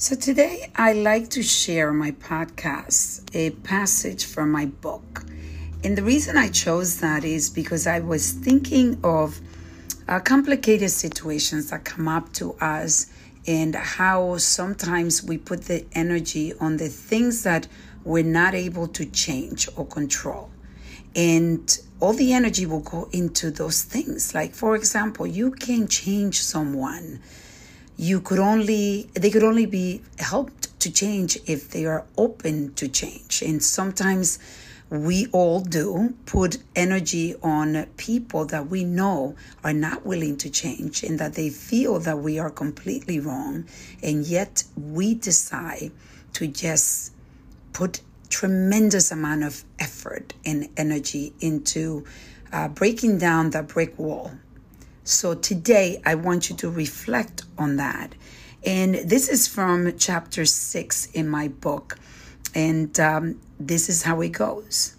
So 0.00 0.14
today 0.14 0.70
I 0.76 0.92
like 0.92 1.28
to 1.30 1.42
share 1.42 1.92
my 1.92 2.12
podcast, 2.12 3.34
a 3.34 3.50
passage 3.50 4.26
from 4.26 4.52
my 4.52 4.66
book. 4.66 5.24
And 5.82 5.98
the 5.98 6.04
reason 6.04 6.36
I 6.36 6.50
chose 6.50 7.00
that 7.00 7.24
is 7.24 7.50
because 7.50 7.88
I 7.88 7.98
was 7.98 8.30
thinking 8.30 9.00
of 9.02 9.40
uh, 10.06 10.20
complicated 10.20 10.92
situations 10.92 11.70
that 11.70 11.84
come 11.84 12.06
up 12.06 12.32
to 12.34 12.52
us 12.60 13.06
and 13.48 13.74
how 13.74 14.36
sometimes 14.36 15.24
we 15.24 15.36
put 15.36 15.62
the 15.64 15.84
energy 15.94 16.54
on 16.60 16.76
the 16.76 16.88
things 16.88 17.42
that 17.42 17.66
we're 18.04 18.22
not 18.22 18.54
able 18.54 18.86
to 18.86 19.04
change 19.04 19.68
or 19.74 19.84
control. 19.84 20.48
And 21.16 21.76
all 21.98 22.12
the 22.12 22.34
energy 22.34 22.66
will 22.66 22.82
go 22.82 23.08
into 23.10 23.50
those 23.50 23.82
things. 23.82 24.32
Like, 24.32 24.54
for 24.54 24.76
example, 24.76 25.26
you 25.26 25.50
can 25.50 25.88
change 25.88 26.40
someone 26.40 27.20
you 27.98 28.20
could 28.20 28.38
only 28.38 29.10
they 29.14 29.28
could 29.28 29.42
only 29.42 29.66
be 29.66 30.00
helped 30.20 30.78
to 30.80 30.90
change 30.90 31.36
if 31.46 31.70
they 31.70 31.84
are 31.84 32.06
open 32.16 32.72
to 32.74 32.88
change. 32.88 33.42
And 33.42 33.62
sometimes 33.62 34.38
we 34.88 35.26
all 35.32 35.60
do 35.60 36.14
put 36.24 36.58
energy 36.74 37.34
on 37.42 37.86
people 37.96 38.46
that 38.46 38.68
we 38.68 38.84
know 38.84 39.34
are 39.64 39.72
not 39.72 40.06
willing 40.06 40.36
to 40.38 40.48
change 40.48 41.02
and 41.02 41.18
that 41.18 41.34
they 41.34 41.50
feel 41.50 41.98
that 41.98 42.18
we 42.20 42.38
are 42.38 42.48
completely 42.48 43.18
wrong. 43.18 43.66
And 44.02 44.24
yet 44.24 44.62
we 44.76 45.14
decide 45.14 45.90
to 46.34 46.46
just 46.46 47.12
put 47.72 48.00
tremendous 48.30 49.10
amount 49.10 49.42
of 49.42 49.64
effort 49.80 50.34
and 50.46 50.68
energy 50.76 51.34
into 51.40 52.04
uh, 52.52 52.68
breaking 52.68 53.18
down 53.18 53.50
that 53.50 53.66
brick 53.66 53.98
wall 53.98 54.30
so 55.08 55.34
today 55.34 56.02
I 56.04 56.16
want 56.16 56.50
you 56.50 56.56
to 56.56 56.70
reflect 56.70 57.44
on 57.56 57.76
that. 57.76 58.14
And 58.64 58.94
this 58.94 59.30
is 59.30 59.48
from 59.48 59.96
chapter 59.96 60.44
six 60.44 61.06
in 61.12 61.28
my 61.28 61.48
book. 61.48 61.98
And 62.54 62.98
um, 63.00 63.40
this 63.58 63.88
is 63.88 64.02
how 64.02 64.20
it 64.20 64.32
goes 64.32 64.96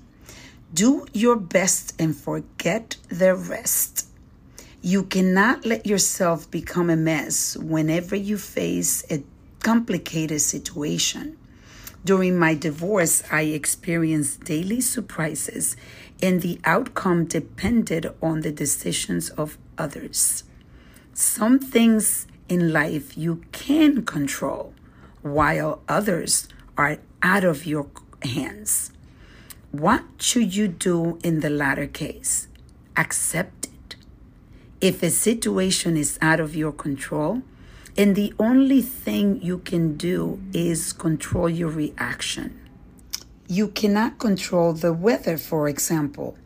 Do 0.73 1.05
your 1.13 1.35
best 1.35 1.93
and 1.99 2.15
forget 2.15 2.95
the 3.09 3.35
rest. 3.35 4.07
You 4.81 5.03
cannot 5.03 5.65
let 5.65 5.85
yourself 5.85 6.49
become 6.49 6.89
a 6.89 6.95
mess 6.95 7.55
whenever 7.57 8.15
you 8.15 8.39
face 8.39 9.03
a 9.11 9.23
complicated 9.61 10.41
situation. 10.41 11.37
During 12.05 12.37
my 12.37 12.55
divorce, 12.55 13.23
I 13.31 13.41
experienced 13.41 14.45
daily 14.45 14.81
surprises, 14.81 15.75
and 16.21 16.41
the 16.41 16.59
outcome 16.63 17.25
depended 17.25 18.09
on 18.21 18.41
the 18.41 18.51
decisions 18.51 19.29
of 19.31 19.57
others. 19.77 20.43
Some 21.13 21.59
things 21.59 22.25
in 22.47 22.71
life 22.71 23.17
you 23.17 23.43
can 23.51 24.05
control, 24.05 24.73
while 25.21 25.81
others 25.87 26.47
are 26.77 26.97
out 27.21 27.43
of 27.43 27.65
your 27.65 27.87
hands. 28.23 28.91
What 29.71 30.03
should 30.17 30.55
you 30.55 30.67
do 30.67 31.19
in 31.23 31.41
the 31.41 31.49
latter 31.49 31.87
case? 31.87 32.47
Accept 32.95 33.67
it. 33.67 33.95
If 34.81 35.03
a 35.03 35.09
situation 35.09 35.97
is 35.97 36.17
out 36.21 36.39
of 36.39 36.55
your 36.55 36.71
control, 36.71 37.43
and 37.99 38.15
the 38.15 38.33
only 38.39 38.81
thing 38.81 39.41
you 39.41 39.57
can 39.57 39.97
do 39.97 40.41
is 40.53 40.93
control 40.93 41.49
your 41.49 41.67
reaction. 41.67 42.57
You 43.49 43.67
cannot 43.67 44.19
control 44.19 44.71
the 44.71 44.93
weather, 44.93 45.37
for 45.37 45.67
example. 45.67 46.37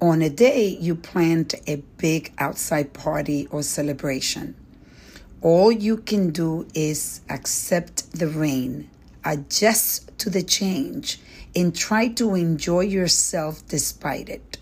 On 0.00 0.22
a 0.22 0.30
day 0.30 0.68
you 0.68 0.94
planned 0.94 1.56
a 1.66 1.82
big 1.98 2.32
outside 2.38 2.92
party 2.92 3.48
or 3.50 3.64
celebration. 3.64 4.54
All 5.40 5.72
you 5.72 5.96
can 5.96 6.30
do 6.30 6.68
is 6.74 7.22
accept 7.28 8.12
the 8.12 8.28
rain, 8.28 8.88
adjust 9.24 10.16
to 10.18 10.30
the 10.30 10.44
change, 10.44 11.18
and 11.56 11.74
try 11.74 12.06
to 12.06 12.36
enjoy 12.36 12.82
yourself 12.82 13.66
despite 13.66 14.28
it. 14.28 14.58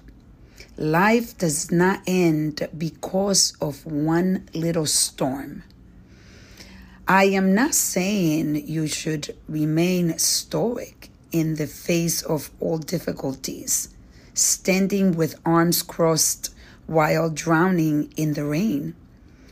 Life 0.78 1.36
does 1.36 1.70
not 1.70 2.00
end 2.06 2.66
because 2.78 3.54
of 3.60 3.84
one 3.84 4.48
little 4.54 4.86
storm. 4.86 5.64
I 7.12 7.24
am 7.24 7.54
not 7.54 7.74
saying 7.74 8.66
you 8.66 8.86
should 8.86 9.36
remain 9.46 10.16
stoic 10.16 11.10
in 11.30 11.56
the 11.56 11.66
face 11.66 12.22
of 12.22 12.50
all 12.58 12.78
difficulties, 12.78 13.90
standing 14.32 15.12
with 15.12 15.38
arms 15.44 15.82
crossed 15.82 16.54
while 16.86 17.28
drowning 17.28 18.14
in 18.16 18.32
the 18.32 18.46
rain. 18.46 18.94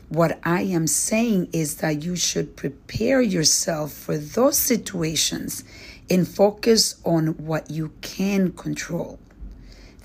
What 0.09 0.39
I 0.43 0.63
am 0.63 0.87
saying 0.87 1.49
is 1.53 1.75
that 1.75 2.01
you 2.01 2.15
should 2.15 2.55
prepare 2.55 3.21
yourself 3.21 3.93
for 3.93 4.17
those 4.17 4.57
situations 4.57 5.63
and 6.09 6.27
focus 6.27 6.95
on 7.05 7.45
what 7.45 7.69
you 7.69 7.91
can 8.01 8.53
control. 8.53 9.19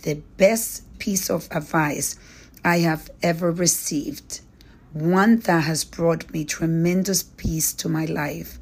The 0.03 0.21
best 0.37 0.99
piece 0.99 1.31
of 1.31 1.49
advice 1.51 2.17
I 2.63 2.81
have 2.81 3.09
ever 3.23 3.51
received 3.51 4.43
one 4.93 5.41
that 5.41 5.65
has 5.65 5.85
brought 5.85 6.31
me 6.33 6.45
tremendous 6.45 7.23
peace 7.23 7.73
to 7.75 7.89
my 7.89 8.05
life 8.07 8.59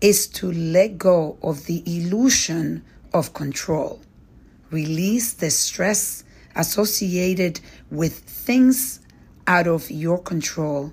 is 0.00 0.26
to 0.26 0.50
let 0.50 0.98
go 0.98 1.38
of 1.42 1.66
the 1.66 1.82
illusion 1.86 2.82
of 3.12 3.34
control. 3.34 4.00
Release 4.70 5.32
the 5.34 5.50
stress 5.50 6.24
associated 6.56 7.60
with 7.90 8.18
things 8.18 9.00
out 9.46 9.66
of 9.66 9.90
your 9.90 10.18
control, 10.18 10.92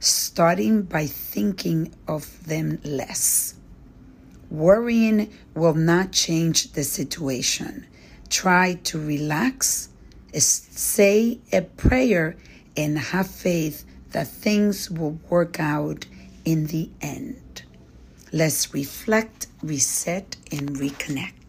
starting 0.00 0.82
by 0.82 1.06
thinking 1.06 1.94
of 2.08 2.46
them 2.46 2.78
less. 2.84 3.54
Worrying 4.50 5.32
will 5.54 5.74
not 5.74 6.12
change 6.12 6.72
the 6.72 6.84
situation. 6.84 7.86
Try 8.28 8.74
to 8.84 8.98
relax, 8.98 9.88
say 10.34 11.40
a 11.52 11.62
prayer, 11.62 12.36
and 12.76 12.98
have 12.98 13.28
faith 13.28 13.84
that 14.12 14.28
things 14.28 14.90
will 14.90 15.18
work 15.28 15.58
out 15.58 16.06
in 16.44 16.66
the 16.66 16.90
end. 17.00 17.62
Let's 18.32 18.72
reflect, 18.72 19.46
reset, 19.62 20.36
and 20.50 20.70
reconnect. 20.76 21.41